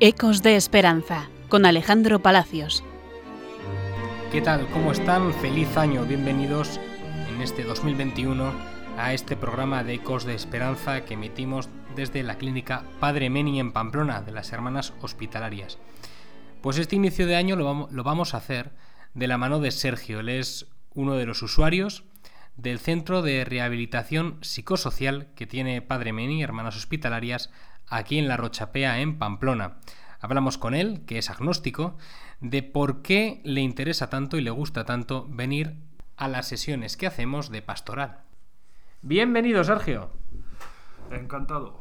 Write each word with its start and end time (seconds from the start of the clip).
Ecos 0.00 0.44
de 0.44 0.54
Esperanza, 0.54 1.28
con 1.48 1.66
Alejandro 1.66 2.20
Palacios. 2.20 2.84
¿Qué 4.30 4.40
tal? 4.40 4.68
¿Cómo 4.68 4.92
están? 4.92 5.34
Feliz 5.34 5.76
año. 5.76 6.04
Bienvenidos 6.04 6.78
en 7.28 7.42
este 7.42 7.64
2021 7.64 8.52
a 8.96 9.12
este 9.12 9.34
programa 9.34 9.82
de 9.82 9.94
Ecos 9.94 10.22
de 10.22 10.36
Esperanza 10.36 11.04
que 11.04 11.14
emitimos 11.14 11.68
desde 11.96 12.22
la 12.22 12.38
clínica 12.38 12.84
Padre 13.00 13.28
Meni 13.28 13.58
en 13.58 13.72
Pamplona 13.72 14.22
de 14.22 14.30
las 14.30 14.52
Hermanas 14.52 14.92
Hospitalarias. 15.00 15.78
Pues 16.62 16.78
este 16.78 16.94
inicio 16.94 17.26
de 17.26 17.34
año 17.34 17.56
lo 17.56 18.04
vamos, 18.04 18.34
a 18.34 18.36
hacer 18.36 18.70
de 19.14 19.26
la 19.26 19.36
mano 19.36 19.58
de 19.58 19.72
Sergio. 19.72 20.20
Él 20.20 20.28
es 20.28 20.68
uno 20.94 21.14
de 21.14 21.26
los 21.26 21.42
usuarios 21.42 22.04
del 22.56 22.78
Centro 22.78 23.20
de 23.20 23.44
Rehabilitación 23.44 24.38
Psicosocial 24.42 25.26
que 25.34 25.48
tiene 25.48 25.82
Padre 25.82 26.12
Meni, 26.12 26.40
Hermanas 26.40 26.76
Hospitalarias, 26.76 27.50
aquí 27.90 28.18
en 28.18 28.28
La 28.28 28.36
Rochapea, 28.36 29.00
en 29.00 29.18
Pamplona. 29.18 29.78
Hablamos 30.20 30.58
con 30.58 30.74
él, 30.74 31.04
que 31.06 31.18
es 31.18 31.30
agnóstico, 31.30 31.96
de 32.40 32.62
por 32.62 33.02
qué 33.02 33.40
le 33.44 33.60
interesa 33.60 34.10
tanto 34.10 34.36
y 34.36 34.42
le 34.42 34.50
gusta 34.50 34.84
tanto 34.84 35.26
venir 35.28 35.74
a 36.16 36.28
las 36.28 36.48
sesiones 36.48 36.96
que 36.96 37.06
hacemos 37.06 37.50
de 37.50 37.62
pastoral. 37.62 38.18
Bienvenido, 39.02 39.62
Sergio. 39.62 40.10
Encantado. 41.10 41.80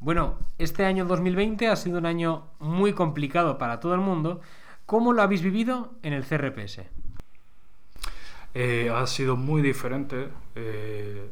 Bueno, 0.00 0.38
este 0.58 0.84
año 0.84 1.04
2020 1.04 1.68
ha 1.68 1.76
sido 1.76 1.98
un 1.98 2.06
año 2.06 2.48
muy 2.58 2.92
complicado 2.92 3.58
para 3.58 3.80
todo 3.80 3.94
el 3.94 4.00
mundo. 4.00 4.40
¿Cómo 4.86 5.12
lo 5.12 5.22
habéis 5.22 5.42
vivido 5.42 5.94
en 6.02 6.12
el 6.12 6.24
CRPS? 6.24 6.82
Eh, 8.54 8.90
ha 8.94 9.06
sido 9.06 9.36
muy 9.36 9.62
diferente. 9.62 10.28
Eh, 10.54 11.30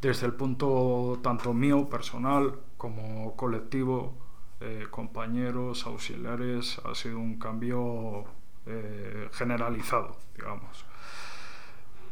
desde 0.00 0.26
el 0.26 0.34
punto 0.34 1.18
tanto 1.22 1.52
mío, 1.52 1.88
personal, 1.88 2.54
como 2.76 3.34
colectivo, 3.36 4.14
eh, 4.60 4.86
compañeros, 4.90 5.86
auxiliares, 5.86 6.80
ha 6.84 6.94
sido 6.94 7.18
un 7.18 7.38
cambio 7.38 8.24
eh, 8.66 9.28
generalizado, 9.32 10.16
digamos. 10.36 10.84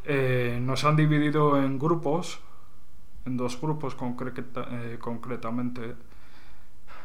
Eh, 0.04 0.58
nos 0.62 0.84
han 0.84 0.96
dividido 0.96 1.60
en 1.60 1.78
grupos, 1.78 2.40
en 3.24 3.36
dos 3.36 3.60
grupos 3.60 3.94
concretamente, 3.96 5.94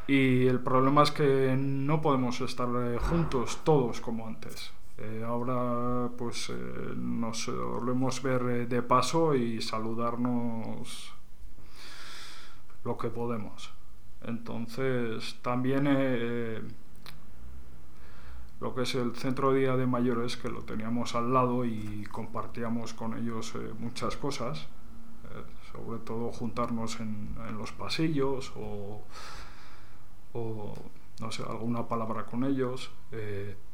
y 0.07 0.47
el 0.47 0.59
problema 0.59 1.03
es 1.03 1.11
que 1.11 1.55
no 1.57 2.01
podemos 2.01 2.41
estar 2.41 2.67
juntos 2.99 3.59
todos 3.63 4.01
como 4.01 4.27
antes. 4.27 4.73
Eh, 4.97 5.23
ahora 5.25 6.11
pues 6.17 6.49
eh, 6.49 6.93
nos 6.95 7.47
volvemos 7.47 8.21
ver 8.21 8.41
eh, 8.43 8.65
de 8.67 8.83
paso 8.83 9.33
y 9.35 9.61
saludarnos 9.61 11.13
lo 12.83 12.97
que 12.97 13.09
podemos. 13.09 13.71
Entonces 14.23 15.39
también 15.41 15.85
lo 18.59 18.75
que 18.75 18.83
es 18.83 18.93
el 18.93 19.15
centro 19.15 19.53
día 19.53 19.75
de 19.75 19.87
mayores 19.87 20.37
que 20.37 20.49
lo 20.49 20.61
teníamos 20.61 21.15
al 21.15 21.33
lado 21.33 21.65
y 21.65 22.03
compartíamos 22.11 22.93
con 22.93 23.17
ellos 23.17 23.53
muchas 23.79 24.15
cosas, 24.17 24.67
sobre 25.71 25.99
todo 26.01 26.31
juntarnos 26.31 26.99
en, 26.99 27.35
los 27.57 27.71
pasillos 27.71 28.53
o, 28.55 29.03
no 31.19 31.31
sé, 31.31 31.41
alguna 31.41 31.87
palabra 31.87 32.25
con 32.25 32.43
ellos 32.43 32.91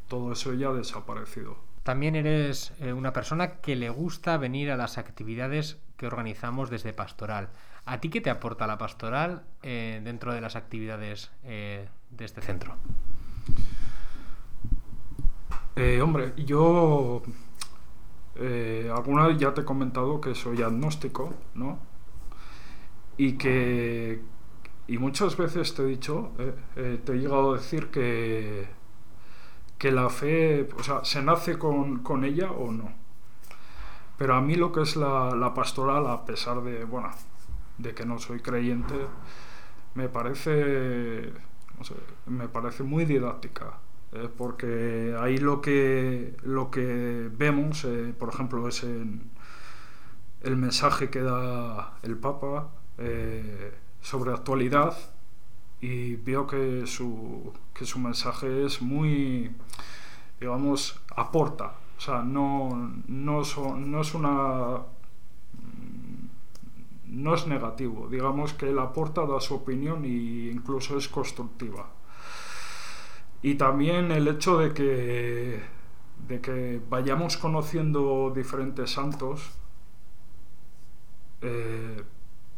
todo 0.07 0.31
eso 0.31 0.53
ya 0.53 0.69
ha 0.69 0.73
desaparecido. 0.73 1.57
También 1.87 2.17
eres 2.17 2.73
eh, 2.81 2.91
una 2.91 3.13
persona 3.13 3.61
que 3.61 3.77
le 3.77 3.89
gusta 3.89 4.35
venir 4.37 4.71
a 4.71 4.75
las 4.75 4.97
actividades 4.97 5.77
que 5.95 6.05
organizamos 6.05 6.69
desde 6.69 6.91
Pastoral. 6.91 7.47
¿A 7.85 8.01
ti 8.01 8.09
qué 8.09 8.19
te 8.19 8.29
aporta 8.29 8.67
la 8.67 8.77
Pastoral 8.77 9.43
eh, 9.63 10.01
dentro 10.03 10.33
de 10.33 10.41
las 10.41 10.57
actividades 10.57 11.31
eh, 11.45 11.87
de 12.09 12.25
este 12.25 12.41
centro? 12.41 12.75
hombre, 16.01 16.33
yo 16.37 17.21
alguna 18.95 19.27
vez 19.27 19.37
ya 19.37 19.53
te 19.53 19.61
he 19.61 19.63
comentado 19.63 20.19
que 20.19 20.33
soy 20.33 20.63
agnóstico, 20.63 21.35
¿no? 21.53 21.77
Y 23.15 23.33
que 23.33 24.23
y 24.87 24.97
muchas 24.97 25.37
veces 25.37 25.75
te 25.75 25.83
he 25.83 25.85
dicho, 25.85 26.31
te 26.73 27.13
he 27.13 27.15
llegado 27.15 27.53
a 27.53 27.57
decir 27.57 27.89
que 27.91 28.67
que 29.77 29.91
la 29.91 30.09
fe, 30.09 30.67
o 30.77 30.83
sea, 30.83 31.03
se 31.05 31.21
nace 31.21 31.57
con, 31.57 32.23
ella 32.23 32.51
o 32.51 32.71
no. 32.71 32.91
Pero 34.17 34.35
a 34.35 34.41
mí 34.41 34.55
lo 34.55 34.71
que 34.71 34.81
es 34.81 34.95
la, 34.95 35.53
pastoral, 35.55 36.07
a 36.07 36.25
pesar 36.25 36.61
de, 36.63 36.85
bueno, 36.85 37.11
de 37.77 37.93
que 37.93 38.05
no 38.05 38.19
soy 38.19 38.39
creyente, 38.39 38.95
me 39.95 40.09
parece, 40.09 41.31
me 42.25 42.47
parece 42.49 42.83
muy 42.83 43.05
didáctica. 43.05 43.77
Eh, 44.13 44.29
porque 44.35 45.15
ahí 45.19 45.37
lo 45.37 45.61
que, 45.61 46.35
lo 46.43 46.71
que 46.71 47.29
vemos, 47.31 47.83
eh, 47.85 48.13
por 48.17 48.29
ejemplo, 48.29 48.67
es 48.67 48.83
el 48.83 50.55
mensaje 50.55 51.09
que 51.09 51.21
da 51.21 51.97
el 52.03 52.17
Papa 52.17 52.69
eh, 52.97 53.73
sobre 54.01 54.31
actualidad, 54.31 54.97
y 55.81 56.15
veo 56.15 56.47
que 56.47 56.85
su, 56.87 57.53
que 57.73 57.85
su 57.85 57.99
mensaje 57.99 58.65
es 58.65 58.81
muy, 58.81 59.51
digamos, 60.39 60.99
aporta. 61.15 61.75
O 61.97 62.01
sea, 62.01 62.21
no, 62.23 62.93
no, 63.07 63.41
no 63.75 64.01
es 64.01 64.13
una... 64.13 64.81
No 67.07 67.33
es 67.33 67.47
negativo, 67.47 68.07
digamos 68.09 68.53
que 68.53 68.69
él 68.69 68.77
aporta, 68.79 69.25
da 69.25 69.39
su 69.39 69.55
opinión 69.55 70.03
e 70.03 70.51
incluso 70.51 70.97
es 70.97 71.07
constructiva. 71.07 71.87
Y 73.41 73.55
también 73.55 74.11
el 74.11 74.27
hecho 74.27 74.57
de 74.57 74.73
que, 74.73 75.61
de 76.27 76.41
que 76.41 76.81
vayamos 76.89 77.37
conociendo 77.37 78.31
diferentes 78.35 78.91
santos, 78.91 79.51
eh, 81.41 82.03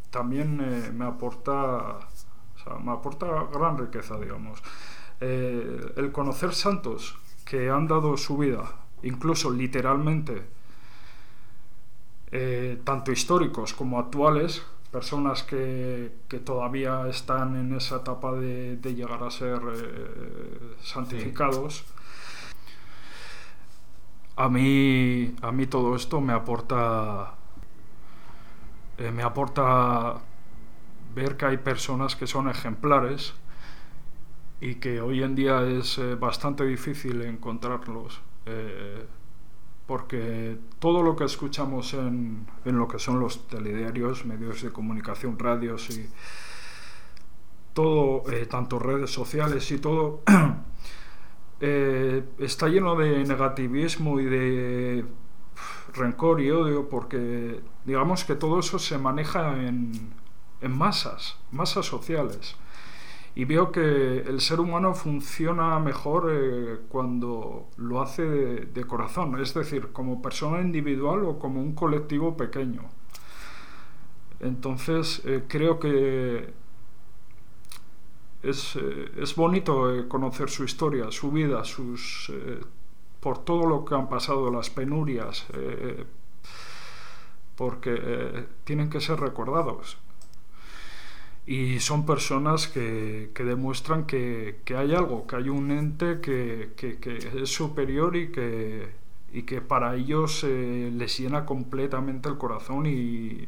también 0.10 0.60
eh, 0.62 0.92
me 0.92 1.06
aporta 1.06 2.00
me 2.78 2.92
aporta 2.92 3.48
gran 3.52 3.78
riqueza, 3.78 4.18
digamos. 4.20 4.62
Eh, 5.22 5.94
el 5.98 6.12
conocer 6.12 6.54
santos 6.54 7.18
que 7.44 7.70
han 7.70 7.88
dado 7.88 8.16
su 8.16 8.38
vida, 8.38 8.72
incluso 9.04 9.52
literalmente, 9.52 10.44
eh, 12.32 12.80
tanto 12.84 13.12
históricos 13.12 13.74
como 13.74 14.00
actuales, 14.00 14.64
personas 14.92 15.44
que, 15.44 16.12
todavía 16.46 17.08
están 17.10 17.56
en 17.56 17.76
esa 17.76 17.98
etapa 17.98 18.32
de, 18.34 18.78
llegar 18.96 19.24
a 19.24 19.32
ser 19.32 19.60
eh, 19.76 20.76
santificados. 20.82 21.84
A 24.38 24.48
mí, 24.48 25.36
a 25.42 25.52
mí 25.52 25.68
todo 25.68 25.96
esto 25.98 26.22
me 26.22 26.32
aporta, 26.32 27.34
me 28.98 29.22
aporta 29.22 30.22
ver 31.14 31.38
que 31.38 31.46
hay 31.46 31.58
personas 31.58 32.16
que 32.16 32.28
son 32.28 32.50
ejemplares 32.50 33.34
y 34.62 34.76
que 34.76 35.02
hoy 35.02 35.24
en 35.24 35.36
día 35.36 35.62
es 35.64 35.98
eh, 35.98 36.16
bastante 36.16 36.66
difícil 36.66 37.22
encontrarlos. 37.22 38.22
Eh, 38.46 39.06
porque 39.86 40.58
todo 40.78 41.02
lo 41.02 41.16
que 41.16 41.24
escuchamos 41.24 41.94
en, 41.94 42.46
en, 42.64 42.78
lo 42.78 42.88
que 42.88 43.00
son 43.00 43.20
los 43.20 43.48
telediarios, 43.48 44.26
medios 44.26 44.62
de 44.62 44.72
comunicación, 44.72 45.40
radios 45.40 45.90
y 45.90 46.08
todo, 47.74 48.30
eh, 48.32 48.46
tanto 48.46 48.78
redes 48.78 49.10
sociales 49.10 49.72
y 49.72 49.80
todo, 49.80 50.22
está 51.60 52.68
lleno 52.68 52.96
de 52.96 53.24
negativismo 53.24 54.20
y 54.20 54.26
de 54.26 55.06
rencor 55.94 56.40
y 56.40 56.52
odio 56.52 56.88
porque 56.88 57.60
digamos 57.84 58.24
que 58.24 58.36
todo 58.36 58.60
eso 58.60 58.78
se 58.80 58.98
maneja 58.98 59.58
en, 59.62 60.14
en 60.62 60.78
masas, 60.78 61.38
masas 61.52 61.86
sociales. 61.86 62.56
Y 63.36 63.46
veo 63.46 63.72
que 63.72 64.20
el 64.20 64.42
ser 64.42 64.60
humano 64.60 64.94
funciona 64.94 65.80
mejor 65.80 66.30
eh, 66.32 66.80
cuando 66.90 67.70
lo 67.78 68.02
hace 68.02 68.24
de, 68.24 68.84
corazón, 68.86 69.40
es 69.40 69.54
decir, 69.54 69.90
como 69.94 70.22
persona 70.22 70.62
individual 70.62 71.24
o 71.26 71.40
como 71.40 71.62
un 71.62 71.74
colectivo 71.74 72.36
pequeño. 72.36 72.82
Entonces, 74.40 75.22
eh, 75.26 75.44
creo 75.48 75.80
que 75.80 76.54
es, 78.42 78.76
eh, 78.76 79.12
es 79.18 79.36
bonito 79.36 80.08
conocer 80.08 80.50
su 80.50 80.64
historia, 80.64 81.12
su 81.12 81.32
vida, 81.32 81.64
sus, 81.64 82.34
por 83.20 83.44
todo 83.46 83.68
lo 83.68 83.86
que 83.86 83.96
han 83.96 84.10
pasado, 84.10 84.52
las 84.52 84.70
penurias, 84.70 85.46
porque 87.56 88.48
tienen 88.64 88.90
que 88.90 89.02
ser 89.02 89.20
recordados 89.20 89.98
y 91.50 91.80
son 91.80 92.06
personas 92.06 92.68
que, 92.68 93.32
que 93.34 93.44
demuestran 93.44 94.06
que, 94.06 94.62
que, 94.66 94.78
hay 94.78 94.94
algo, 94.94 95.26
que 95.26 95.36
hay 95.36 95.50
un 95.50 95.72
ente 95.72 96.22
que, 96.22 96.74
que 96.78 97.42
es 97.42 97.50
superior 97.50 98.16
y 98.16 98.32
que, 98.32 98.94
y 99.34 99.42
que 99.42 99.60
para 99.60 99.96
ellos 99.96 100.44
eh, 100.44 100.92
les 100.94 101.18
llena 101.18 101.48
completamente 101.48 102.30
el 102.30 102.38
corazón 102.38 102.86
y, 102.86 103.48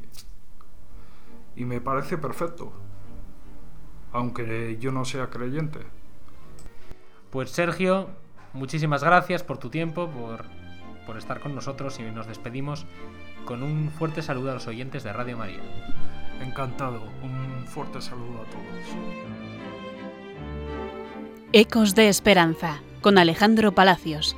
y 1.56 1.66
me 1.66 1.80
parece 1.80 2.18
perfecto, 2.18 2.74
aunque 4.14 4.80
yo 4.80 4.92
no 4.92 5.06
sea 5.06 5.30
creyente. 5.30 5.82
Pues 7.30 7.52
Sergio, 7.52 8.10
muchísimas 8.54 9.04
gracias 9.04 9.44
por 9.44 9.60
tu 9.60 9.70
tiempo, 9.70 10.10
por, 10.10 10.46
por 11.06 11.18
estar 11.18 11.40
con 11.40 11.54
nosotros 11.54 12.00
y 12.00 12.04
nos 12.10 12.26
despedimos 12.26 12.88
con 13.46 13.62
un 13.62 13.92
fuerte 13.92 14.24
saludo 14.24 14.50
a 14.50 14.56
los 14.56 14.66
oyentes 14.66 15.04
de 15.04 15.14
Radio 15.14 15.38
María. 15.38 15.62
Encantado. 16.42 17.04
Un 17.24 17.66
fuerte 17.68 18.02
saludo 18.02 18.42
a 18.42 18.46
todos. 18.46 18.66
Ecos 21.54 21.96
de 21.96 22.10
Esperanza 22.10 22.82
con 23.02 23.18
Alejandro 23.18 23.74
Palacios. 23.74 24.36